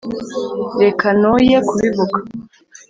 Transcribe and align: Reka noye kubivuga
Reka 0.83 1.07
noye 1.21 1.57
kubivuga 1.67 2.17